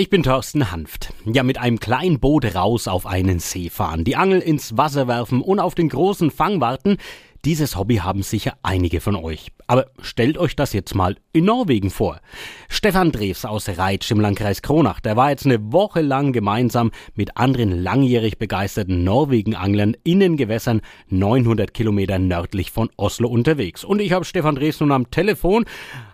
Ich 0.00 0.10
bin 0.10 0.22
Thorsten 0.22 0.70
Hanft. 0.70 1.12
Ja, 1.24 1.42
mit 1.42 1.58
einem 1.58 1.80
kleinen 1.80 2.20
Boot 2.20 2.54
raus 2.54 2.86
auf 2.86 3.04
einen 3.04 3.40
See 3.40 3.68
fahren, 3.68 4.04
die 4.04 4.14
Angel 4.14 4.38
ins 4.38 4.76
Wasser 4.76 5.08
werfen 5.08 5.42
und 5.42 5.58
auf 5.58 5.74
den 5.74 5.88
großen 5.88 6.30
Fang 6.30 6.60
warten, 6.60 6.98
dieses 7.44 7.76
Hobby 7.76 7.96
haben 7.96 8.22
sicher 8.22 8.54
einige 8.62 9.00
von 9.00 9.16
euch. 9.16 9.52
Aber 9.66 9.86
stellt 10.00 10.38
euch 10.38 10.56
das 10.56 10.72
jetzt 10.72 10.94
mal 10.94 11.16
in 11.32 11.44
Norwegen 11.44 11.90
vor. 11.90 12.20
Stefan 12.68 13.12
Drews 13.12 13.44
aus 13.44 13.68
Reitsch 13.78 14.10
im 14.10 14.20
Landkreis 14.20 14.62
Kronach, 14.62 15.00
der 15.00 15.16
war 15.16 15.30
jetzt 15.30 15.46
eine 15.46 15.72
Woche 15.72 16.00
lang 16.00 16.32
gemeinsam 16.32 16.90
mit 17.14 17.36
anderen 17.36 17.82
langjährig 17.82 18.38
begeisterten 18.38 19.04
Norwegen-Anglern 19.04 19.94
in 20.04 20.20
den 20.20 20.36
Gewässern 20.36 20.80
900 21.10 21.74
Kilometer 21.74 22.18
nördlich 22.18 22.70
von 22.70 22.88
Oslo 22.96 23.28
unterwegs. 23.28 23.84
Und 23.84 24.00
ich 24.00 24.12
habe 24.12 24.24
Stefan 24.24 24.56
Drews 24.56 24.80
nun 24.80 24.90
am 24.90 25.10
Telefon. 25.10 25.64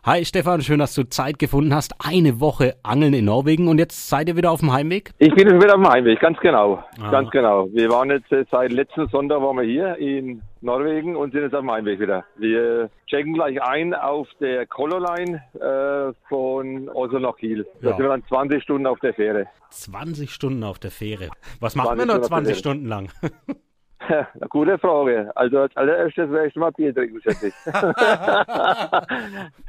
Hi 0.05 0.25
Stefan, 0.25 0.61
schön, 0.61 0.81
dass 0.81 0.95
du 0.95 1.05
Zeit 1.05 1.39
gefunden 1.39 1.75
hast. 1.75 1.95
Eine 2.05 2.41
Woche 2.41 2.75
Angeln 2.83 3.15
in 3.15 3.25
Norwegen 3.25 3.69
und 3.69 3.79
jetzt 3.79 4.09
seid 4.09 4.29
ihr 4.29 4.37
wieder 4.37 4.51
auf 4.51 4.61
dem 4.61 4.73
Heimweg? 4.73 5.13
Ich 5.19 5.35
bin 5.35 5.49
wieder 5.49 5.77
auf 5.77 5.83
dem 5.83 5.89
Heimweg, 5.89 6.21
ganz 6.21 6.39
genau. 6.41 6.85
Ah. 7.01 7.11
Ganz 7.11 7.31
genau. 7.31 7.69
Wir 7.73 7.89
waren 7.89 8.11
jetzt 8.11 8.31
äh, 8.33 8.45
seit 8.51 8.73
letzten 8.73 9.09
Sonntag 9.09 9.41
waren 9.41 9.57
wir 9.57 9.65
hier 9.65 9.97
in 9.97 10.43
Norwegen 10.65 11.17
und 11.17 11.33
sind 11.33 11.43
jetzt 11.43 11.55
auf 11.55 11.61
dem 11.61 11.71
Heimweg 11.71 12.01
wieder. 12.01 12.25
Wir 12.37 12.91
checken 13.07 13.35
gleich 13.35 13.63
ein 13.63 13.95
auf 13.95 14.29
der 14.41 14.67
Colorline 14.67 15.43
äh, 15.55 16.13
von 16.29 16.89
Oslo 16.89 17.19
nach 17.19 17.37
Kiel. 17.37 17.67
Da 17.81 17.91
ja. 17.91 17.97
sind 17.97 18.05
wir 18.05 18.11
dann 18.11 18.25
20 18.27 18.63
Stunden 18.63 18.87
auf 18.87 18.99
der 19.01 19.15
Fähre. 19.15 19.47
20 19.71 20.31
Stunden 20.31 20.65
auf 20.65 20.79
der 20.79 20.91
Fähre. 20.91 21.29
Was 21.61 21.77
macht 21.77 21.97
man 21.97 22.09
da 22.09 22.21
20 22.21 22.57
Stunden 22.59 22.87
lang? 22.87 23.11
Eine 24.09 24.49
gute 24.49 24.79
Frage. 24.79 25.31
Also 25.35 25.59
als 25.61 25.77
allererstes 25.77 26.31
werde 26.31 26.49
ich 26.49 26.57
mal 26.57 26.71
Bier 26.73 26.95
trinken, 26.95 27.21
schätze 27.23 27.49
ich. 27.49 27.55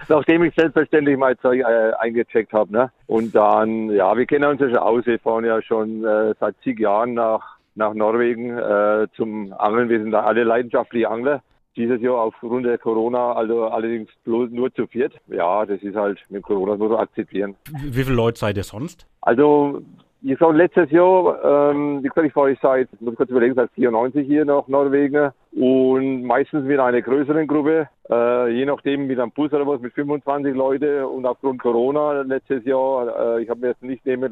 Nachdem 0.09 0.44
ich 0.44 0.53
selbstverständlich 0.55 1.17
mein 1.17 1.38
Zeug 1.39 1.62
äh, 1.62 1.91
eingecheckt 2.00 2.53
habe. 2.53 2.72
Ne? 2.72 2.91
Und 3.08 3.36
dann, 3.36 3.89
ja, 3.89 4.16
wir 4.17 4.25
kennen 4.25 4.50
uns 4.50 4.62
ja 4.62 4.70
schon 4.70 4.77
aus. 4.77 5.05
Wir 5.05 5.20
fahren 5.20 5.45
ja 5.45 5.62
schon 5.62 6.03
äh, 6.03 6.34
seit 6.39 6.55
zig 6.64 6.80
Jahren 6.80 7.14
nach 7.14 7.55
nach 7.75 7.94
Norwegen 7.94 8.58
äh, 8.58 9.08
zum 9.16 9.53
Angeln. 9.53 9.89
Wir 9.89 10.00
sind 10.00 10.11
da 10.11 10.23
alle 10.23 10.44
leidenschaftliche 10.44 11.09
Angler. 11.09 11.41
Dieses 11.75 12.02
Jahr 12.02 12.16
aufgrund 12.16 12.66
der 12.66 12.77
Corona, 12.77 13.33
also 13.33 13.66
allerdings 13.66 14.09
bloß 14.23 14.50
nur 14.52 14.73
zu 14.73 14.88
viert. 14.88 15.13
Ja, 15.27 15.66
das 15.66 15.81
ist 15.83 15.95
halt 15.95 16.19
mit 16.30 16.44
Corona 16.44 16.77
so 16.77 16.97
akzeptieren. 16.97 17.55
Wie 17.83 18.03
viele 18.03 18.16
Leute 18.16 18.39
seid 18.39 18.55
ihr 18.55 18.63
sonst? 18.63 19.05
Also 19.19 19.81
ich 20.28 20.40
sag 20.40 20.56
letztes 20.56 20.90
Jahr, 20.90 21.72
ähm, 21.72 22.00
wie 22.02 22.08
gesagt, 22.08 22.26
ich 22.26 22.34
fahre 22.34 22.58
seit, 22.59 22.90
muss 23.00 23.12
ich 23.12 23.18
kurz 23.18 23.30
überlegen, 23.30 23.54
seit 23.54 23.70
94 23.73 24.26
hier 24.26 24.44
nach 24.44 24.68
Norwegen 24.68 25.30
und 25.52 26.23
meistens 26.23 26.66
mit 26.66 26.80
einer 26.80 27.02
größeren 27.02 27.45
Gruppe, 27.45 27.88
äh, 28.09 28.50
je 28.50 28.66
nachdem 28.66 29.06
mit 29.06 29.20
einem 29.20 29.31
Bus 29.31 29.53
oder 29.53 29.68
was, 29.68 29.81
mit 29.81 29.94
25 29.94 30.56
Leute 30.56 31.08
und 31.08 31.28
aufgrund 31.28 31.62
Corona 31.62 32.23
letztes 32.23 32.66
Jahr, 32.66 33.38
äh, 33.38 33.44
ich 33.44 33.50
habe 33.52 33.59
mir 33.59 33.68
jetzt 33.68 33.84
nicht 33.84 34.03
nehmen 34.03 34.31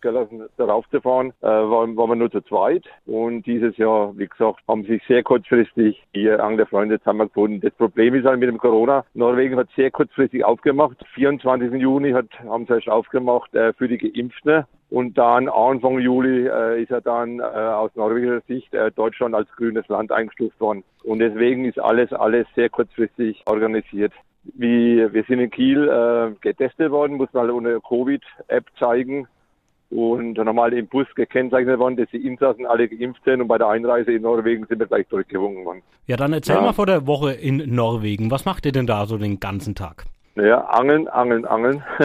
gelassen, 0.00 0.44
darauf 0.56 0.88
zu 0.88 1.02
fahren, 1.02 1.34
äh, 1.42 1.46
waren, 1.46 1.94
waren 1.94 2.10
wir 2.10 2.16
nur 2.16 2.30
zu 2.30 2.40
zweit 2.40 2.86
und 3.04 3.44
dieses 3.44 3.76
Jahr, 3.76 4.16
wie 4.16 4.26
gesagt, 4.26 4.60
haben 4.66 4.84
sich 4.84 5.02
sehr 5.06 5.22
kurzfristig 5.22 6.02
hier 6.14 6.42
Anglerfreunde 6.42 6.98
zusammengefunden. 7.00 7.60
Das 7.60 7.74
Problem 7.74 8.14
ist 8.14 8.24
halt 8.24 8.40
mit 8.40 8.48
dem 8.48 8.58
Corona, 8.58 9.04
Norwegen 9.12 9.56
hat 9.56 9.68
sehr 9.76 9.90
kurzfristig 9.90 10.42
aufgemacht, 10.42 10.96
24. 11.14 11.70
Juni 11.74 12.12
hat, 12.12 12.30
haben 12.48 12.64
sie 12.64 12.72
erst 12.72 12.88
aufgemacht 12.88 13.54
äh, 13.54 13.74
für 13.74 13.88
die 13.88 13.98
Geimpften 13.98 14.64
und 14.94 15.18
dann 15.18 15.48
Anfang 15.48 15.98
Juli 15.98 16.46
äh, 16.46 16.80
ist 16.80 16.92
er 16.92 17.00
dann 17.00 17.40
äh, 17.40 17.42
aus 17.42 17.90
norwegischer 17.96 18.42
Sicht 18.46 18.72
äh, 18.74 18.92
Deutschland 18.92 19.34
als 19.34 19.50
grünes 19.56 19.88
Land 19.88 20.12
eingestuft 20.12 20.60
worden. 20.60 20.84
Und 21.02 21.18
deswegen 21.18 21.64
ist 21.64 21.80
alles, 21.80 22.12
alles 22.12 22.46
sehr 22.54 22.68
kurzfristig 22.68 23.42
organisiert. 23.46 24.12
Wie, 24.44 25.04
wir 25.12 25.24
sind 25.24 25.40
in 25.40 25.50
Kiel 25.50 25.88
äh, 25.88 26.36
getestet 26.40 26.92
worden, 26.92 27.16
muss 27.16 27.32
man 27.32 27.50
eine 27.50 27.80
Covid-App 27.80 28.66
zeigen 28.78 29.26
und 29.90 30.34
nochmal 30.34 30.72
im 30.72 30.86
Bus 30.86 31.08
gekennzeichnet 31.16 31.80
worden, 31.80 31.96
dass 31.96 32.10
die 32.10 32.24
Insassen 32.24 32.64
alle 32.64 32.86
geimpft 32.86 33.24
sind 33.24 33.40
und 33.40 33.48
bei 33.48 33.58
der 33.58 33.70
Einreise 33.70 34.12
in 34.12 34.22
Norwegen 34.22 34.64
sind 34.66 34.78
wir 34.78 34.86
gleich 34.86 35.08
durchgewunken 35.08 35.64
worden. 35.64 35.82
Ja, 36.06 36.16
dann 36.16 36.32
erzähl 36.32 36.54
ja. 36.54 36.60
mal 36.62 36.72
vor 36.72 36.86
der 36.86 37.04
Woche 37.08 37.32
in 37.32 37.74
Norwegen, 37.74 38.30
was 38.30 38.44
macht 38.44 38.64
ihr 38.64 38.72
denn 38.72 38.86
da 38.86 39.06
so 39.06 39.18
den 39.18 39.40
ganzen 39.40 39.74
Tag? 39.74 40.04
Naja, 40.36 40.62
angeln, 40.62 41.06
angeln, 41.06 41.44
angeln. 41.44 41.84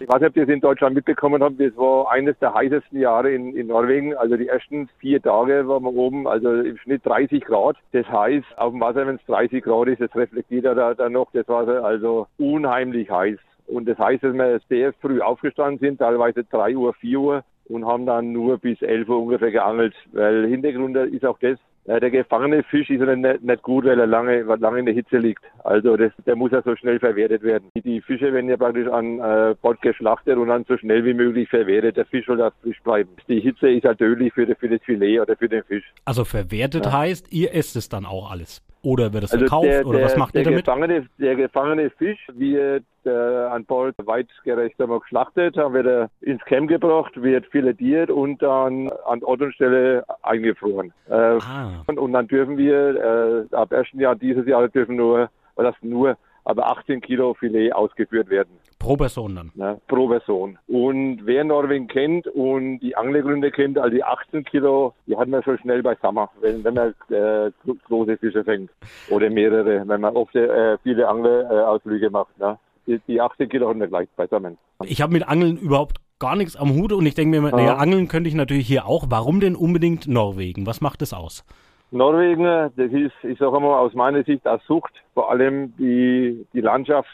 ich 0.00 0.08
weiß 0.08 0.20
nicht, 0.20 0.30
ob 0.30 0.36
ihr 0.36 0.42
es 0.42 0.48
in 0.48 0.60
Deutschland 0.60 0.96
mitbekommen 0.96 1.44
habt, 1.44 1.60
das 1.60 1.76
war 1.76 2.10
eines 2.10 2.36
der 2.40 2.52
heißesten 2.52 2.98
Jahre 2.98 3.30
in, 3.30 3.54
in 3.54 3.68
Norwegen. 3.68 4.16
Also 4.16 4.36
die 4.36 4.48
ersten 4.48 4.88
vier 4.98 5.22
Tage 5.22 5.68
waren 5.68 5.84
wir 5.84 5.94
oben, 5.94 6.26
also 6.26 6.52
im 6.54 6.76
Schnitt 6.78 7.06
30 7.06 7.44
Grad. 7.44 7.76
Das 7.92 8.08
heißt, 8.08 8.46
auf 8.56 8.72
dem 8.72 8.80
Wasser, 8.80 9.06
wenn 9.06 9.14
es 9.16 9.26
30 9.26 9.62
Grad 9.62 9.86
ist, 9.88 10.00
das 10.00 10.14
reflektiert 10.16 10.64
da, 10.64 10.94
da 10.94 11.08
noch 11.08 11.30
das 11.32 11.46
Wasser, 11.46 11.84
also 11.84 12.26
unheimlich 12.36 13.08
heiß. 13.08 13.38
Und 13.68 13.88
das 13.88 13.96
heißt, 13.96 14.24
dass 14.24 14.34
wir 14.34 14.60
sehr 14.68 14.92
früh 14.94 15.20
aufgestanden 15.20 15.78
sind, 15.78 15.98
teilweise 15.98 16.42
3 16.42 16.76
Uhr, 16.76 16.94
4 16.94 17.20
Uhr 17.20 17.44
und 17.68 17.86
haben 17.86 18.06
dann 18.06 18.32
nur 18.32 18.58
bis 18.58 18.82
11 18.82 19.08
Uhr 19.08 19.20
ungefähr 19.20 19.52
geangelt, 19.52 19.94
weil 20.12 20.48
Hintergrund 20.48 20.96
ist 20.96 21.24
auch 21.24 21.38
das, 21.38 21.58
ja, 21.84 21.98
der 21.98 22.10
gefangene 22.10 22.62
Fisch 22.62 22.90
ist 22.90 23.00
ja 23.00 23.16
nicht, 23.16 23.42
nicht 23.42 23.62
gut, 23.62 23.84
weil 23.84 23.98
er 23.98 24.06
lange, 24.06 24.42
lange 24.42 24.78
in 24.78 24.86
der 24.86 24.94
Hitze 24.94 25.18
liegt. 25.18 25.42
Also 25.64 25.96
das, 25.96 26.12
der 26.26 26.36
muss 26.36 26.52
ja 26.52 26.62
so 26.62 26.76
schnell 26.76 27.00
verwertet 27.00 27.42
werden. 27.42 27.70
Die 27.74 28.00
Fische 28.00 28.32
werden 28.32 28.48
ja 28.48 28.56
praktisch 28.56 28.86
an 28.86 29.18
äh, 29.18 29.54
Bord 29.60 29.82
geschlachtet 29.82 30.36
und 30.36 30.48
dann 30.48 30.64
so 30.68 30.76
schnell 30.76 31.04
wie 31.04 31.14
möglich 31.14 31.48
verwertet. 31.48 31.96
Der 31.96 32.06
Fisch 32.06 32.26
soll 32.26 32.38
ja 32.38 32.52
frisch 32.62 32.80
bleiben. 32.82 33.10
Die 33.28 33.40
Hitze 33.40 33.68
ist 33.68 33.84
ja 33.84 33.94
tödlich 33.94 34.32
für, 34.32 34.46
für 34.54 34.68
das 34.68 34.80
Filet 34.84 35.20
oder 35.20 35.36
für 35.36 35.48
den 35.48 35.64
Fisch. 35.64 35.84
Also 36.04 36.24
verwertet 36.24 36.86
ja. 36.86 36.92
heißt, 36.92 37.32
ihr 37.32 37.52
esst 37.52 37.74
es 37.74 37.88
dann 37.88 38.06
auch 38.06 38.30
alles? 38.30 38.62
Oder 38.82 39.12
wird 39.12 39.24
es 39.24 39.32
also 39.32 39.46
verkauft? 39.46 39.66
Der, 39.66 39.86
oder 39.86 40.02
was 40.02 40.16
macht 40.16 40.34
der 40.34 40.42
ihr 40.42 40.44
damit? 40.44 40.64
Gefangene, 40.64 41.06
der 41.18 41.36
gefangene 41.36 41.90
Fisch 41.90 42.26
wird 42.34 42.84
äh, 43.04 43.10
an 43.10 43.64
Bord 43.64 43.94
weitgerecht 43.98 44.76
geschlachtet, 44.76 45.56
dann 45.56 45.72
wird 45.72 45.86
er 45.86 46.10
ins 46.20 46.42
Camp 46.44 46.68
gebracht, 46.68 47.12
wird 47.20 47.46
filetiert 47.46 48.10
und 48.10 48.42
dann 48.42 48.90
an 49.06 49.22
Ort 49.22 49.40
und 49.42 49.54
Stelle 49.54 50.04
eingefroren. 50.22 50.92
Äh, 51.08 51.14
ah. 51.14 51.82
und, 51.86 51.98
und, 51.98 52.12
dann 52.12 52.26
dürfen 52.26 52.56
wir, 52.58 53.46
äh, 53.50 53.54
ab 53.54 53.72
1. 53.72 53.88
Jahr 53.92 54.16
dieses 54.16 54.46
Jahr 54.46 54.68
dürfen 54.68 54.96
nur, 54.96 55.30
oder 55.54 55.70
das 55.70 55.76
nur, 55.82 56.16
aber 56.44 56.66
18 56.66 57.00
Kilo 57.00 57.34
Filet 57.34 57.72
ausgeführt 57.72 58.30
werden. 58.30 58.50
Pro 58.82 58.96
Person 58.96 59.36
dann? 59.36 59.52
Ja, 59.54 59.76
pro 59.86 60.08
Person. 60.08 60.58
Und 60.66 61.20
wer 61.24 61.44
Norwegen 61.44 61.86
kennt 61.86 62.26
und 62.26 62.80
die 62.80 62.96
Anglergründe 62.96 63.52
kennt, 63.52 63.78
also 63.78 63.94
die 63.94 64.02
18 64.02 64.44
Kilo, 64.44 64.92
die 65.06 65.16
hat 65.16 65.28
man 65.28 65.40
schon 65.44 65.56
schnell 65.58 65.84
beisammen, 65.84 66.26
wenn, 66.40 66.64
wenn 66.64 66.74
man 66.74 66.94
äh, 67.10 67.52
große 67.86 68.16
Fische 68.16 68.42
fängt. 68.42 68.70
Oder 69.08 69.30
mehrere, 69.30 69.86
wenn 69.86 70.00
man 70.00 70.16
oft 70.16 70.34
äh, 70.34 70.76
viele 70.78 71.06
Anglerausflüge 71.06 72.10
macht. 72.10 72.36
Ne? 72.40 72.58
Die, 72.88 73.00
die 73.06 73.20
18 73.20 73.48
Kilo 73.48 73.68
hat 73.68 73.76
man 73.76 73.88
gleich 73.88 74.08
beisammen. 74.16 74.58
Ich 74.84 75.00
habe 75.00 75.12
mit 75.12 75.28
Angeln 75.28 75.58
überhaupt 75.58 75.98
gar 76.18 76.34
nichts 76.34 76.56
am 76.56 76.74
Hut 76.74 76.92
und 76.92 77.06
ich 77.06 77.14
denke 77.14 77.40
mir, 77.40 77.50
naja, 77.50 77.76
angeln 77.76 78.08
könnte 78.08 78.28
ich 78.28 78.34
natürlich 78.34 78.66
hier 78.66 78.86
auch. 78.86 79.04
Warum 79.08 79.38
denn 79.38 79.54
unbedingt 79.54 80.08
Norwegen? 80.08 80.66
Was 80.66 80.80
macht 80.80 81.02
es 81.02 81.12
aus? 81.12 81.44
Norwegen, 81.92 82.44
das 82.44 82.72
ist, 82.76 83.12
ich 83.22 83.38
sage 83.38 83.60
mal 83.60 83.78
aus 83.78 83.94
meiner 83.94 84.24
Sicht, 84.24 84.46
aus 84.48 84.60
Sucht, 84.66 84.92
vor 85.14 85.30
allem 85.30 85.74
die, 85.76 86.46
die 86.52 86.60
Landschaft 86.60 87.10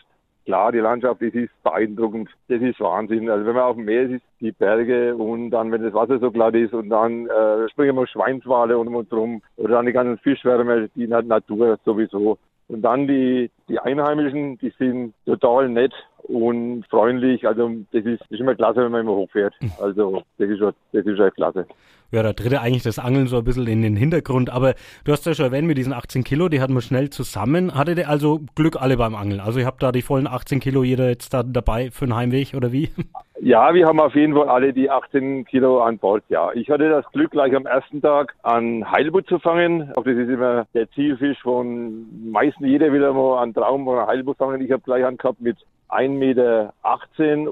klar, 0.48 0.72
die 0.72 0.78
Landschaft, 0.78 1.20
das 1.20 1.34
ist 1.34 1.50
beeindruckend. 1.62 2.30
Das 2.48 2.62
ist 2.62 2.80
Wahnsinn. 2.80 3.28
Also 3.28 3.44
wenn 3.44 3.54
man 3.54 3.64
auf 3.64 3.76
dem 3.76 3.84
Meer 3.84 4.08
ist, 4.08 4.24
die 4.40 4.50
Berge 4.50 5.14
und 5.14 5.50
dann, 5.50 5.70
wenn 5.70 5.82
das 5.82 5.92
Wasser 5.92 6.18
so 6.18 6.30
glatt 6.30 6.54
ist 6.54 6.72
und 6.72 6.88
dann 6.88 7.26
äh, 7.26 7.68
springen 7.68 7.96
wir 7.96 8.06
Schweinswale 8.06 8.78
um 8.78 8.94
uns 8.94 9.12
rum 9.12 9.42
oder 9.58 9.74
dann 9.74 9.84
die 9.84 9.92
ganzen 9.92 10.16
Fischwärme, 10.16 10.88
die 10.94 11.06
Natur 11.06 11.78
sowieso. 11.84 12.38
Und 12.68 12.80
dann 12.80 13.06
die, 13.06 13.50
die 13.68 13.78
Einheimischen, 13.78 14.56
die 14.58 14.72
sind 14.78 15.12
total 15.26 15.68
nett 15.68 15.92
und 16.22 16.86
freundlich. 16.88 17.46
Also 17.46 17.70
das 17.92 18.06
ist, 18.06 18.22
ist 18.30 18.40
immer 18.40 18.54
klasse, 18.54 18.82
wenn 18.82 18.92
man 18.92 19.02
immer 19.02 19.16
hochfährt. 19.16 19.54
Also 19.78 20.22
das 20.38 20.48
ist 20.48 20.58
schon, 20.60 20.72
das 20.92 21.04
ist 21.04 21.16
schon 21.18 21.30
klasse 21.32 21.66
ja, 22.10 22.22
da 22.22 22.32
tritt 22.32 22.54
eigentlich 22.54 22.82
das 22.82 22.98
Angeln 22.98 23.26
so 23.26 23.38
ein 23.38 23.44
bisschen 23.44 23.66
in 23.66 23.82
den 23.82 23.96
Hintergrund. 23.96 24.50
Aber 24.50 24.74
du 25.04 25.12
hast 25.12 25.26
ja 25.26 25.34
schon 25.34 25.46
erwähnt, 25.46 25.66
mit 25.66 25.76
diesen 25.76 25.92
18 25.92 26.24
Kilo, 26.24 26.48
die 26.48 26.60
hatten 26.60 26.74
wir 26.74 26.80
schnell 26.80 27.10
zusammen. 27.10 27.74
Hattet 27.74 27.98
ihr 27.98 28.08
also 28.08 28.40
Glück 28.54 28.80
alle 28.80 28.96
beim 28.96 29.14
Angeln? 29.14 29.40
Also 29.40 29.58
ihr 29.58 29.66
habt 29.66 29.82
da 29.82 29.92
die 29.92 30.02
vollen 30.02 30.26
18 30.26 30.60
Kilo 30.60 30.82
jeder 30.84 31.08
jetzt 31.08 31.34
da 31.34 31.42
dabei 31.42 31.90
für 31.90 32.06
den 32.06 32.16
Heimweg 32.16 32.54
oder 32.54 32.72
wie? 32.72 32.90
Ja, 33.40 33.72
wir 33.72 33.86
haben 33.86 34.00
auf 34.00 34.16
jeden 34.16 34.34
Fall 34.34 34.48
alle 34.48 34.72
die 34.72 34.90
18 34.90 35.44
Kilo 35.44 35.80
an 35.80 35.98
Bord, 35.98 36.24
ja. 36.28 36.50
Ich 36.54 36.68
hatte 36.70 36.88
das 36.90 37.04
Glück, 37.12 37.30
gleich 37.30 37.54
am 37.54 37.66
ersten 37.66 38.02
Tag 38.02 38.34
an 38.42 38.90
Heilbutt 38.90 39.28
zu 39.28 39.38
fangen. 39.38 39.92
Das 39.94 40.06
ist 40.06 40.28
immer 40.28 40.66
der 40.74 40.90
Zielfisch 40.90 41.40
von 41.42 42.08
meisten, 42.32 42.66
jeder 42.66 42.92
will 42.92 43.04
einmal 43.04 43.38
einen 43.38 43.54
Traum 43.54 43.86
oder 43.86 44.08
Heilbutt 44.08 44.38
fangen. 44.38 44.60
Ich 44.60 44.72
habe 44.72 44.82
gleich 44.82 45.04
angehabt 45.04 45.40
mit 45.40 45.56
1,18 45.88 46.08
Meter 46.08 46.74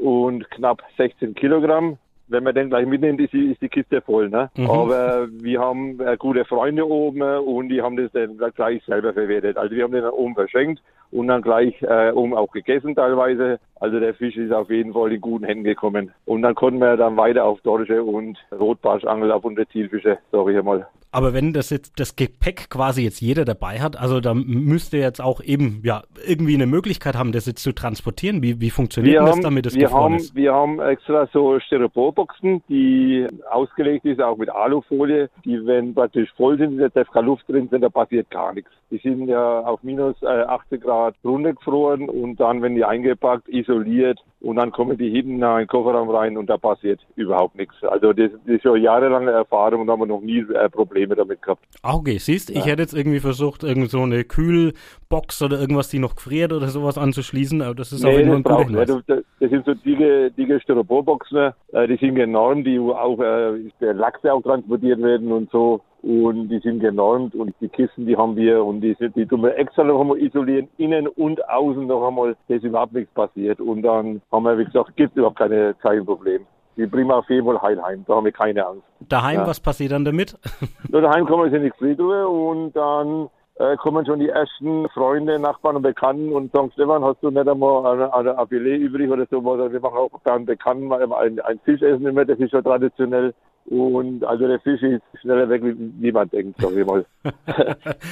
und 0.02 0.50
knapp 0.50 0.82
16 0.96 1.36
Kilogramm 1.36 1.98
wenn 2.28 2.44
man 2.44 2.54
den 2.54 2.70
gleich 2.70 2.86
mitnimmt, 2.86 3.20
ist 3.20 3.32
die, 3.32 3.52
ist 3.52 3.62
die 3.62 3.68
Kiste 3.68 4.00
voll. 4.00 4.28
Ne? 4.28 4.50
Mhm. 4.56 4.70
Aber 4.70 5.28
wir 5.30 5.60
haben 5.60 6.00
äh, 6.00 6.16
gute 6.16 6.44
Freunde 6.44 6.88
oben 6.88 7.22
und 7.22 7.68
die 7.68 7.82
haben 7.82 7.96
das 7.96 8.10
dann 8.12 8.36
gleich 8.54 8.84
selber 8.84 9.12
verwertet. 9.12 9.56
Also 9.56 9.74
wir 9.74 9.84
haben 9.84 9.92
den 9.92 10.02
dann 10.02 10.12
oben 10.12 10.34
verschenkt 10.34 10.82
und 11.10 11.28
dann 11.28 11.42
gleich 11.42 11.74
äh, 11.82 12.10
um 12.10 12.34
auch 12.34 12.50
gegessen 12.52 12.94
teilweise. 12.94 13.58
Also 13.78 14.00
der 14.00 14.14
Fisch 14.14 14.36
ist 14.36 14.52
auf 14.52 14.70
jeden 14.70 14.92
Fall 14.92 15.12
in 15.12 15.20
guten 15.20 15.44
Händen 15.44 15.64
gekommen. 15.64 16.10
Und 16.24 16.42
dann 16.42 16.54
konnten 16.54 16.80
wir 16.80 16.96
dann 16.96 17.16
weiter 17.16 17.44
auf 17.44 17.60
Dorsche 17.60 18.02
und 18.02 18.38
Rotbarschangel 18.52 19.30
auf 19.30 19.44
unsere 19.44 19.68
Zielfische, 19.68 20.18
sag 20.32 20.48
ich 20.48 20.56
einmal. 20.56 20.86
Aber 21.12 21.32
wenn 21.32 21.54
das 21.54 21.70
jetzt 21.70 21.98
das 21.98 22.16
Gepäck 22.16 22.68
quasi 22.68 23.02
jetzt 23.02 23.20
jeder 23.20 23.46
dabei 23.46 23.80
hat, 23.80 23.98
also 23.98 24.20
da 24.20 24.34
müsste 24.34 24.98
jetzt 24.98 25.20
auch 25.22 25.40
eben 25.42 25.80
ja 25.82 26.02
irgendwie 26.26 26.54
eine 26.54 26.66
Möglichkeit 26.66 27.16
haben, 27.16 27.32
das 27.32 27.46
jetzt 27.46 27.62
zu 27.62 27.72
transportieren. 27.72 28.42
Wie, 28.42 28.60
wie 28.60 28.68
funktioniert 28.68 29.14
wir 29.14 29.20
das, 29.20 29.30
haben, 29.30 29.42
damit 29.42 29.64
es 29.64 29.74
wir 29.74 29.84
gefroren 29.84 30.12
haben, 30.12 30.16
ist? 30.16 30.34
Wir 30.34 30.52
haben 30.52 30.78
extra 30.78 31.26
so 31.32 31.58
Styroporboxen, 31.58 32.62
die 32.68 33.26
ausgelegt 33.50 34.04
ist, 34.04 34.20
auch 34.20 34.36
mit 34.36 34.50
Alufolie, 34.50 35.30
die 35.44 35.64
wenn 35.64 35.94
praktisch 35.94 36.28
voll 36.36 36.58
sind, 36.58 36.78
da 36.78 36.88
darf 36.88 37.10
keine 37.10 37.26
Luft 37.28 37.48
drin 37.48 37.68
sind, 37.70 37.80
da 37.80 37.88
passiert 37.88 38.30
gar 38.30 38.52
nichts. 38.52 38.70
Die 38.90 38.98
sind 38.98 39.26
ja 39.26 39.60
auf 39.60 39.82
minus 39.82 40.20
äh, 40.22 40.26
80 40.26 40.82
Grad 40.82 40.95
runtergefroren 41.24 42.08
und 42.08 42.36
dann, 42.40 42.62
wenn 42.62 42.74
die 42.74 42.84
eingepackt, 42.84 43.48
isoliert 43.48 44.18
und 44.40 44.56
dann 44.56 44.70
kommen 44.70 44.96
die 44.98 45.10
hinten 45.10 45.34
in 45.34 45.40
den 45.40 45.66
Kofferraum 45.66 46.10
rein 46.10 46.36
und 46.36 46.46
da 46.48 46.56
passiert 46.56 47.00
überhaupt 47.16 47.56
nichts. 47.56 47.74
Also 47.82 48.12
das, 48.12 48.30
das 48.46 48.56
ist 48.56 48.62
schon 48.62 48.80
jahrelange 48.82 49.30
Erfahrung 49.30 49.82
und 49.82 49.90
haben 49.90 50.00
wir 50.00 50.06
noch 50.06 50.20
nie 50.20 50.40
äh, 50.40 50.68
Probleme 50.68 51.14
damit 51.14 51.42
gehabt. 51.42 51.64
Ah, 51.82 51.94
okay, 51.94 52.18
siehst, 52.18 52.50
ich 52.50 52.56
Ja. 52.58 52.66
hätte 52.66 52.82
jetzt 52.82 52.94
irgendwie 52.94 53.20
versucht, 53.20 53.64
irgend 53.64 53.90
so 53.90 54.02
eine 54.02 54.24
Kühlbox 54.24 55.42
oder 55.42 55.58
irgendwas, 55.60 55.88
die 55.88 55.98
noch 55.98 56.14
gefriert 56.16 56.52
oder 56.52 56.68
sowas 56.68 56.98
anzuschließen, 56.98 57.62
aber 57.62 57.74
das 57.74 57.92
ist 57.92 58.04
Nee, 58.04 58.12
Fall 58.12 58.24
das 58.26 58.34
ein 58.34 58.42
guter 58.42 58.56
nicht. 58.58 58.68
Hinweis. 58.68 59.04
Das, 59.06 59.18
das 59.40 59.50
sind 59.50 59.64
so 59.64 59.74
dicke, 59.74 60.30
dicke 60.32 60.60
Styroporboxen, 60.60 61.52
äh, 61.72 61.88
die 61.88 61.96
sind 61.96 62.14
genormt, 62.14 62.66
die 62.66 62.78
auch 62.78 63.18
äh, 63.20 63.58
der 63.80 63.94
Lachs 63.94 64.20
ja 64.22 64.32
auch 64.34 64.42
transportiert 64.42 65.02
werden 65.02 65.32
und 65.32 65.50
so. 65.50 65.80
Und 66.06 66.50
die 66.50 66.60
sind 66.60 66.78
genormt 66.78 67.34
und 67.34 67.52
die 67.60 67.68
Kisten, 67.68 68.06
die 68.06 68.16
haben 68.16 68.36
wir 68.36 68.64
und 68.64 68.80
die, 68.80 68.94
sind- 68.94 69.16
die 69.16 69.26
tun 69.26 69.42
wir 69.42 69.58
extra 69.58 69.82
noch 69.82 70.00
einmal 70.00 70.18
isolieren, 70.20 70.68
innen 70.78 71.08
und 71.08 71.48
außen 71.48 71.84
noch 71.84 72.06
einmal, 72.06 72.36
dass 72.48 72.62
überhaupt 72.62 72.92
nichts 72.92 73.12
passiert. 73.12 73.60
Und 73.60 73.82
dann 73.82 74.22
haben 74.30 74.44
wir, 74.44 74.56
wie 74.56 74.66
gesagt, 74.66 74.94
gibt 74.94 75.16
überhaupt 75.16 75.38
keine, 75.38 75.74
kein 75.82 76.06
Problem. 76.06 76.46
Die 76.76 76.86
bringen 76.86 77.08
wir 77.08 77.16
auf 77.16 77.28
jeden 77.28 77.44
Fall 77.44 77.60
heil 77.60 77.82
heim, 77.82 78.04
da 78.06 78.14
haben 78.14 78.24
wir 78.24 78.30
keine 78.30 78.64
Angst. 78.64 78.84
Daheim, 79.08 79.40
Ja. 79.40 79.46
was 79.48 79.58
passiert 79.58 79.90
dann 79.90 80.04
damit? 80.04 80.36
Nur 80.92 81.00
daheim 81.00 81.26
kommen 81.26 81.50
wir 81.50 81.58
in 81.58 81.64
die 81.64 81.72
Friedhofe 81.76 82.28
und 82.28 82.76
dann 82.76 83.28
äh, 83.58 83.76
kommen 83.78 84.06
schon 84.06 84.20
die 84.20 84.28
ersten 84.28 84.88
Freunde, 84.90 85.40
Nachbarn 85.40 85.74
und 85.74 85.82
Bekannten 85.82 86.32
und 86.32 86.52
sagen, 86.52 86.70
Stefan, 86.74 87.02
hast 87.02 87.20
du 87.20 87.30
nicht 87.30 87.48
einmal 87.48 87.84
eine, 87.84 88.14
eine, 88.14 88.38
ein 88.38 88.46
Filet 88.46 88.76
übrig 88.76 89.10
oder 89.10 89.26
so? 89.28 89.38
Oder 89.38 89.72
wir 89.72 89.80
machen 89.80 89.96
auch 89.98 90.20
dann 90.22 90.44
Bekannten 90.46 90.86
mal 90.86 91.00
ein, 91.14 91.40
ein 91.40 91.58
Fisch 91.64 91.82
essen 91.82 92.06
immer, 92.06 92.24
das 92.24 92.38
ist 92.38 92.52
schon 92.52 92.62
traditionell. 92.62 93.34
Und 93.68 94.22
also 94.24 94.46
der 94.46 94.60
Fisch 94.60 94.80
ist 94.82 95.02
schneller 95.20 95.48
weg, 95.48 95.60
wie, 95.64 96.12
man 96.12 96.28
denkt, 96.30 96.60
sag 96.60 96.72
ich 96.72 96.86
mal. 96.86 97.04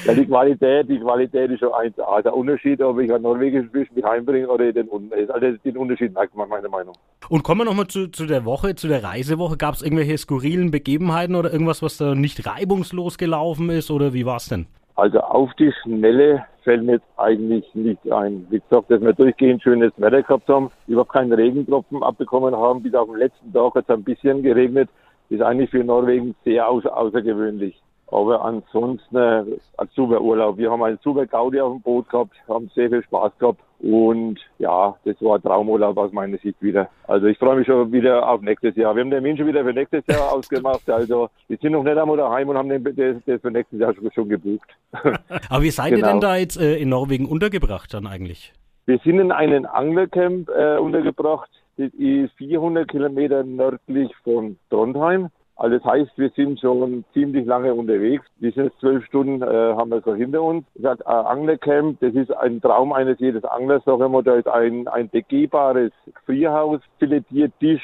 ja, 0.04 0.14
die 0.14 0.26
Qualität, 0.26 0.88
die 0.88 0.98
Qualität 0.98 1.50
ist 1.52 1.60
schon 1.60 1.68
1A. 1.68 2.22
Der 2.22 2.36
Unterschied, 2.36 2.82
ob 2.82 2.98
ich 2.98 3.12
einen 3.12 3.22
norwegischen 3.22 3.70
Fisch 3.70 3.88
mit 3.94 4.04
heimbringe 4.04 4.48
oder 4.48 4.72
den, 4.72 4.88
also 5.28 5.56
den 5.64 5.76
Unterschied 5.76 6.12
merkt 6.12 6.34
man, 6.34 6.48
meiner 6.48 6.68
Meinung. 6.68 6.94
Und 7.28 7.44
kommen 7.44 7.60
wir 7.60 7.66
nochmal 7.66 7.86
zu, 7.86 8.08
zu 8.08 8.26
der 8.26 8.44
Woche, 8.44 8.74
zu 8.74 8.88
der 8.88 9.04
Reisewoche. 9.04 9.56
Gab 9.56 9.74
es 9.74 9.82
irgendwelche 9.82 10.18
skurrilen 10.18 10.72
Begebenheiten 10.72 11.36
oder 11.36 11.52
irgendwas, 11.52 11.82
was 11.82 11.98
da 11.98 12.16
nicht 12.16 12.46
reibungslos 12.46 13.16
gelaufen 13.16 13.70
ist 13.70 13.92
oder 13.92 14.12
wie 14.12 14.26
war's 14.26 14.48
denn? 14.48 14.66
Also 14.96 15.20
auf 15.20 15.52
die 15.54 15.72
Schnelle 15.82 16.44
fällt 16.62 16.82
mir 16.82 16.94
jetzt 16.94 17.06
eigentlich 17.16 17.64
nicht 17.74 18.10
ein. 18.10 18.46
Wie 18.50 18.60
gesagt, 18.60 18.90
dass 18.90 19.00
wir 19.00 19.12
durchgehend 19.12 19.62
schönes 19.62 19.92
Wetter 19.96 20.22
gehabt 20.22 20.48
haben, 20.48 20.70
überhaupt 20.86 21.12
keinen 21.12 21.32
Regentropfen 21.32 22.02
abbekommen 22.02 22.56
haben, 22.56 22.82
bis 22.82 22.94
auf 22.94 23.06
den 23.06 23.18
letzten 23.18 23.52
Tag 23.52 23.74
hat 23.74 23.84
es 23.88 23.94
ein 23.94 24.04
bisschen 24.04 24.42
geregnet. 24.42 24.88
Ist 25.30 25.42
eigentlich 25.42 25.70
für 25.70 25.82
Norwegen 25.84 26.34
sehr 26.44 26.68
außer, 26.68 26.96
außergewöhnlich. 26.96 27.80
Aber 28.08 28.44
ansonsten 28.44 29.16
äh, 29.16 29.42
ein 29.78 29.88
super 29.94 30.20
Urlaub. 30.20 30.56
Wir 30.58 30.70
haben 30.70 30.82
einen 30.82 30.98
super 31.02 31.26
Gaudi 31.26 31.60
auf 31.60 31.72
dem 31.72 31.82
Boot 31.82 32.08
gehabt, 32.08 32.34
haben 32.48 32.70
sehr 32.74 32.88
viel 32.90 33.02
Spaß 33.02 33.32
gehabt 33.38 33.60
und 33.80 34.38
ja, 34.58 34.94
das 35.04 35.16
war 35.20 35.36
ein 35.36 35.42
Traumurlaub 35.42 35.96
aus 35.96 36.12
meiner 36.12 36.38
Sicht 36.38 36.60
wieder. 36.62 36.88
Also 37.08 37.26
ich 37.26 37.36
freue 37.38 37.56
mich 37.56 37.66
schon 37.66 37.90
wieder 37.92 38.28
auf 38.28 38.40
nächstes 38.40 38.76
Jahr. 38.76 38.94
Wir 38.94 39.00
haben 39.00 39.10
den 39.10 39.20
Termin 39.22 39.36
schon 39.36 39.46
wieder 39.46 39.64
für 39.64 39.72
nächstes 39.72 40.06
Jahr 40.06 40.32
ausgemacht. 40.32 40.88
Also 40.88 41.28
wir 41.48 41.56
sind 41.58 41.72
noch 41.72 41.82
nicht 41.82 41.96
einmal 41.96 42.16
daheim 42.16 42.48
und 42.50 42.56
haben 42.56 42.68
den, 42.68 42.84
das, 42.84 43.16
das 43.26 43.40
für 43.40 43.50
nächstes 43.50 43.80
Jahr 43.80 43.94
schon, 43.94 44.10
schon 44.12 44.28
gebucht. 44.28 44.68
Aber 45.50 45.62
wie 45.62 45.70
seid 45.70 45.90
ihr 45.92 45.96
Genau. 45.96 46.08
denn 46.12 46.20
da 46.20 46.36
jetzt 46.36 46.56
äh, 46.60 46.76
in 46.76 46.90
Norwegen 46.90 47.26
untergebracht 47.26 47.92
dann 47.92 48.06
eigentlich? 48.06 48.52
Wir 48.86 48.98
sind 48.98 49.18
in 49.18 49.32
einem 49.32 49.66
Anglercamp 49.66 50.48
äh, 50.50 50.76
untergebracht. 50.76 51.50
Das 51.76 51.92
ist 51.94 52.32
400 52.36 52.88
Kilometer 52.88 53.42
nördlich 53.42 54.14
von 54.22 54.56
Trondheim. 54.70 55.30
Also 55.56 55.78
das 55.78 55.84
heißt, 55.84 56.10
wir 56.16 56.30
sind 56.30 56.60
schon 56.60 57.04
ziemlich 57.12 57.46
lange 57.46 57.74
unterwegs. 57.74 58.24
Jetzt 58.40 58.58
zwölf 58.80 59.04
Stunden, 59.04 59.40
äh, 59.42 59.74
haben 59.74 59.90
wir 59.90 60.00
so 60.00 60.14
hinter 60.14 60.42
uns. 60.42 60.64
Das 60.74 61.00
ein 61.02 61.26
Anglercamp, 61.26 62.00
das 62.00 62.14
ist 62.14 62.32
ein 62.36 62.60
Traum 62.60 62.92
eines 62.92 63.20
jedes 63.20 63.44
Anglers, 63.44 63.84
sagen 63.84 64.12
wir. 64.12 64.22
Da 64.22 64.34
ist 64.34 64.48
ein, 64.48 64.88
ein 64.88 65.08
begehbares 65.08 65.92
Gefrierhaus, 66.12 66.80
filetiert 66.98 67.52
Tisch, 67.60 67.82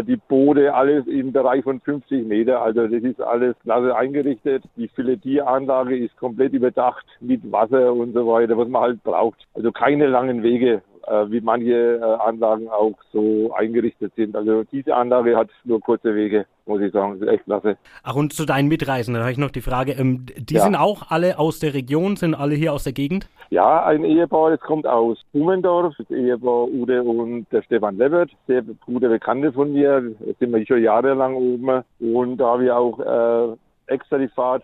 die 0.00 0.16
Boote, 0.16 0.74
alles 0.74 1.06
im 1.06 1.32
Bereich 1.32 1.62
von 1.62 1.80
50 1.80 2.26
Meter. 2.26 2.60
Also 2.60 2.88
das 2.88 3.02
ist 3.02 3.20
alles 3.20 3.54
klasse 3.62 3.94
eingerichtet. 3.94 4.64
Die 4.76 4.88
Filetieranlage 4.88 5.96
ist 5.96 6.16
komplett 6.16 6.52
überdacht 6.54 7.06
mit 7.20 7.50
Wasser 7.52 7.92
und 7.92 8.14
so 8.14 8.26
weiter, 8.26 8.56
was 8.56 8.68
man 8.68 8.82
halt 8.82 9.02
braucht. 9.04 9.46
Also 9.54 9.70
keine 9.70 10.08
langen 10.08 10.42
Wege, 10.42 10.82
äh, 11.06 11.30
wie 11.30 11.40
manche 11.40 11.96
äh, 11.96 12.02
Anlagen 12.02 12.68
auch 12.68 12.94
so 13.12 13.52
eingerichtet 13.54 14.12
sind. 14.16 14.36
Also 14.36 14.64
diese 14.64 14.94
Anlage 14.94 15.36
hat 15.36 15.48
nur 15.64 15.80
kurze 15.80 16.14
Wege, 16.14 16.46
muss 16.66 16.80
ich 16.80 16.92
sagen. 16.92 17.18
Das 17.18 17.28
ist 17.28 17.34
echt 17.34 17.44
klasse. 17.44 17.76
Ach, 18.02 18.14
und 18.16 18.32
zu 18.32 18.44
deinen 18.44 18.68
Mitreisenden, 18.68 19.22
habe 19.22 19.32
ich 19.32 19.38
noch 19.38 19.50
die 19.50 19.60
Frage, 19.60 19.92
ähm, 19.92 20.26
die 20.36 20.54
Ja. 20.54 20.62
sind 20.62 20.76
auch 20.76 21.10
alle 21.10 21.38
aus 21.38 21.58
der 21.60 21.74
Region, 21.74 22.16
sind 22.16 22.34
alle 22.34 22.54
hier 22.54 22.72
aus 22.72 22.84
der 22.84 22.92
Gegend? 22.92 23.28
Ja, 23.50 23.84
ein 23.84 24.04
Ehepaar, 24.04 24.50
das 24.50 24.60
kommt 24.60 24.86
aus 24.86 25.20
Bumendorf, 25.32 25.94
das 25.98 26.10
Ehepaar 26.10 26.68
Ude 26.68 27.02
und 27.02 27.46
der 27.52 27.62
Stefan 27.62 27.98
Lebbert, 27.98 28.30
sehr 28.46 28.62
gute 28.86 29.08
Bekannte 29.08 29.52
von 29.52 29.72
mir, 29.72 30.00
da 30.00 30.32
sind 30.38 30.52
wir 30.52 30.66
schon 30.66 30.82
jahrelang 30.82 31.34
oben 31.34 31.82
und 32.00 32.38
da 32.38 32.58
wir 32.58 32.76
auch 32.76 32.98
äh, 32.98 33.56
extra 33.92 34.16
die 34.18 34.28
Fahrt 34.28 34.62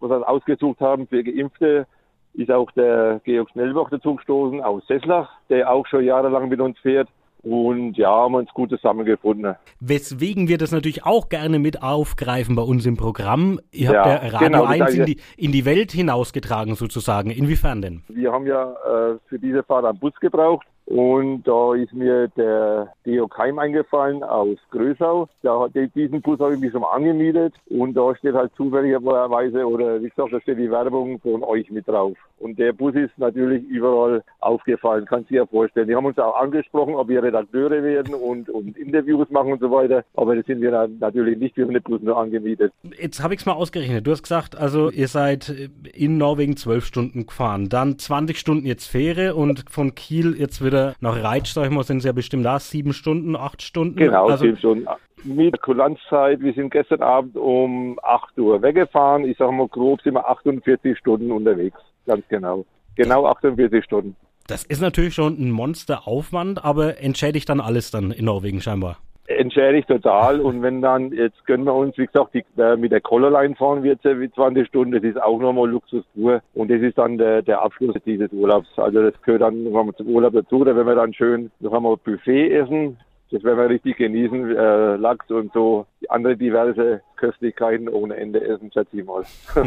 was 0.00 0.10
wir 0.10 0.28
ausgesucht 0.28 0.80
haben 0.80 1.06
für 1.06 1.22
Geimpfte, 1.22 1.86
ist 2.34 2.50
auch 2.50 2.70
der 2.72 3.20
Georg 3.24 3.50
Schnellbach 3.50 3.88
dazu 3.90 4.16
gestoßen 4.16 4.62
aus 4.62 4.86
Sesslach, 4.86 5.30
der 5.48 5.70
auch 5.70 5.86
schon 5.86 6.04
jahrelang 6.04 6.48
mit 6.48 6.60
uns 6.60 6.78
fährt 6.80 7.08
und 7.44 7.96
ja, 7.96 8.08
haben 8.08 8.34
uns 8.34 8.50
gut 8.54 8.70
zusammengefunden. 8.70 9.54
Weswegen 9.80 10.48
wir 10.48 10.58
das 10.58 10.72
natürlich 10.72 11.04
auch 11.04 11.28
gerne 11.28 11.58
mit 11.58 11.82
aufgreifen 11.82 12.56
bei 12.56 12.62
uns 12.62 12.86
im 12.86 12.96
Programm. 12.96 13.60
Ihr 13.70 13.88
habt 13.88 14.06
Ja, 14.06 14.24
ja 14.24 14.30
Radio 14.30 14.46
genau, 14.46 14.62
das 14.62 14.80
1 14.80 14.94
in 14.94 15.06
die, 15.06 15.20
in 15.36 15.52
die 15.52 15.64
Welt 15.64 15.92
hinausgetragen 15.92 16.74
sozusagen. 16.74 17.30
Inwiefern 17.30 17.82
denn? 17.82 18.02
Wir 18.08 18.32
haben 18.32 18.46
ja 18.46 18.72
äh, 18.72 19.18
für 19.26 19.38
diese 19.38 19.62
Fahrt 19.62 19.84
einen 19.84 19.98
Bus 19.98 20.14
gebraucht 20.20 20.66
und 20.86 21.42
da 21.44 21.74
ist 21.74 21.92
mir 21.94 22.28
der 22.36 22.92
Deo 23.06 23.26
Keim 23.28 23.58
eingefallen 23.58 24.22
aus 24.22 24.58
Grösau. 24.70 25.28
Da 25.42 25.60
hat 25.60 25.74
die- 25.74 25.88
diesen 25.88 26.20
Bus 26.20 26.38
habe 26.40 26.54
ich 26.54 26.60
mich 26.60 26.72
schon 26.72 26.84
angemietet 26.84 27.54
und 27.70 27.94
da 27.94 28.14
steht 28.16 28.34
halt 28.34 28.52
zufälligerweise 28.56 29.66
oder 29.66 30.00
wie 30.02 30.08
gesagt, 30.10 30.32
da 30.32 30.40
steht 30.40 30.58
die 30.58 30.70
Werbung 30.70 31.18
von 31.20 31.42
euch 31.42 31.70
mit 31.70 31.88
drauf. 31.88 32.16
Und 32.38 32.58
der 32.58 32.72
Bus 32.72 32.94
ist 32.94 33.16
natürlich 33.18 33.64
überall 33.64 34.22
aufgefallen, 34.40 35.06
kannst 35.08 35.30
du 35.30 35.34
dir 35.34 35.40
ja 35.42 35.46
vorstellen. 35.46 35.88
Die 35.88 35.96
haben 35.96 36.04
uns 36.04 36.18
auch 36.18 36.36
angesprochen, 36.36 36.94
ob 36.94 37.08
wir 37.08 37.22
Redakteure 37.22 37.82
werden 37.82 38.14
und, 38.14 38.50
und 38.50 38.76
Interviews 38.76 39.30
machen 39.30 39.52
und 39.52 39.60
so 39.60 39.70
weiter. 39.70 40.04
Aber 40.14 40.36
das 40.36 40.44
sind 40.44 40.60
wir 40.60 40.70
na- 40.70 40.88
natürlich 41.00 41.38
nicht, 41.38 41.56
wir 41.56 41.64
haben 41.64 41.72
den 41.72 41.82
Bus 41.82 42.02
nur 42.02 42.18
angemietet. 42.18 42.72
Jetzt 43.00 43.22
habe 43.22 43.32
ich 43.34 43.40
es 43.40 43.46
mal 43.46 43.52
ausgerechnet. 43.54 44.06
Du 44.06 44.10
hast 44.10 44.22
gesagt, 44.22 44.56
also 44.56 44.90
ihr 44.90 45.08
seid 45.08 45.54
in 45.94 46.18
Norwegen 46.18 46.56
zwölf 46.58 46.84
Stunden 46.84 47.26
gefahren, 47.26 47.68
dann 47.70 47.98
20 47.98 48.36
Stunden 48.38 48.66
jetzt 48.66 48.86
Fähre 48.86 49.34
und 49.34 49.64
von 49.70 49.94
Kiel 49.94 50.34
jetzt 50.38 50.62
wieder 50.62 50.73
nach 51.00 51.22
Reitsch, 51.22 51.52
sag 51.52 51.64
ich 51.64 51.70
mal, 51.70 51.84
sind 51.84 51.98
es 51.98 52.04
ja 52.04 52.12
bestimmt 52.12 52.44
da 52.44 52.58
sieben 52.58 52.92
Stunden, 52.92 53.36
acht 53.36 53.62
Stunden. 53.62 53.96
Genau, 53.96 54.28
also, 54.28 54.44
sieben 54.44 54.56
Stunden. 54.58 54.86
Mit 55.24 55.60
Kulanzzeit, 55.62 56.40
wir 56.40 56.52
sind 56.52 56.70
gestern 56.70 57.02
Abend 57.02 57.36
um 57.36 57.98
8 58.02 58.38
Uhr 58.38 58.60
weggefahren. 58.60 59.24
Ich 59.24 59.38
sage 59.38 59.52
mal 59.52 59.68
grob 59.68 60.02
sind 60.02 60.14
wir 60.14 60.28
48 60.28 60.98
Stunden 60.98 61.32
unterwegs. 61.32 61.78
Ganz 62.06 62.24
genau. 62.28 62.66
Genau 62.94 63.26
48 63.26 63.82
Stunden. 63.84 64.16
das 64.46 64.64
ist 64.64 64.82
natürlich 64.82 65.14
schon 65.14 65.38
ein 65.38 65.50
Monsteraufwand, 65.50 66.64
aber 66.64 67.00
entschädigt 67.00 67.48
dann 67.48 67.60
alles 67.60 67.90
dann 67.90 68.10
in 68.10 68.26
Norwegen 68.26 68.60
scheinbar. 68.60 68.98
Entschädigt 69.26 69.88
total. 69.88 70.40
Und 70.40 70.62
wenn 70.62 70.82
dann, 70.82 71.12
jetzt 71.12 71.46
gönnen 71.46 71.64
wir 71.64 71.74
uns, 71.74 71.96
wie 71.96 72.06
gesagt, 72.06 72.34
die, 72.34 72.44
äh, 72.60 72.76
mit 72.76 72.92
der 72.92 73.00
Colorline 73.00 73.54
fahren 73.56 73.82
wir 73.82 73.92
jetzt 73.92 74.04
wie 74.04 74.30
20 74.30 74.66
Stunden. 74.66 74.92
Das 74.92 75.02
ist 75.02 75.20
auch 75.20 75.38
nochmal 75.38 75.70
Luxus 75.70 76.04
pur. 76.14 76.42
Und 76.52 76.70
das 76.70 76.82
ist 76.82 76.98
dann 76.98 77.16
der, 77.16 77.40
der 77.40 77.62
Abschluss 77.62 77.96
dieses 78.04 78.30
Urlaubs. 78.32 78.68
Also 78.76 79.02
das 79.02 79.20
gehört 79.22 79.42
dann 79.42 79.64
noch 79.64 79.80
einmal 79.80 79.94
zum 79.94 80.08
Urlaub 80.08 80.34
dazu. 80.34 80.62
Da 80.64 80.76
werden 80.76 80.86
wir 80.86 80.94
dann 80.94 81.14
schön 81.14 81.50
noch 81.60 81.72
einmal 81.72 81.96
Buffet 81.96 82.50
essen. 82.50 82.98
Das 83.34 83.42
werden 83.42 83.58
wir 83.58 83.68
richtig 83.68 83.96
genießen. 83.96 84.56
Äh, 84.56 84.94
Lachs 84.94 85.28
und 85.28 85.52
so. 85.52 85.86
Andere 86.08 86.36
diverse 86.36 87.00
Köstlichkeiten 87.16 87.88
ohne 87.88 88.14
Ende 88.14 88.40
essen, 88.40 88.70
schätze 88.72 88.96
ich 88.96 89.04
mal. 89.04 89.24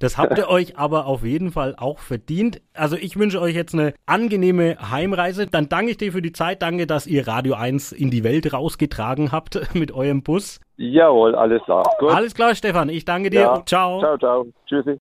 Das 0.00 0.16
habt 0.16 0.38
ihr 0.38 0.48
euch 0.48 0.78
aber 0.78 1.06
auf 1.06 1.22
jeden 1.22 1.50
Fall 1.50 1.74
auch 1.76 1.98
verdient. 1.98 2.62
Also 2.72 2.96
ich 2.96 3.18
wünsche 3.18 3.42
euch 3.42 3.54
jetzt 3.54 3.74
eine 3.74 3.92
angenehme 4.06 4.76
Heimreise. 4.90 5.46
Dann 5.46 5.68
danke 5.68 5.90
ich 5.90 5.98
dir 5.98 6.12
für 6.12 6.22
die 6.22 6.32
Zeit. 6.32 6.62
Danke, 6.62 6.86
dass 6.86 7.06
ihr 7.06 7.28
Radio 7.28 7.54
1 7.54 7.92
in 7.92 8.10
die 8.10 8.24
Welt 8.24 8.50
rausgetragen 8.54 9.32
habt 9.32 9.74
mit 9.74 9.92
eurem 9.92 10.22
Bus. 10.22 10.58
Jawohl, 10.78 11.34
alles 11.34 11.62
klar. 11.64 11.84
Gut. 11.98 12.10
Alles 12.10 12.34
klar, 12.34 12.54
Stefan. 12.54 12.88
Ich 12.88 13.04
danke 13.04 13.28
dir. 13.28 13.40
Ja. 13.40 13.62
Ciao. 13.66 14.00
Ciao, 14.00 14.16
ciao. 14.16 14.46
Tschüssi. 14.66 14.98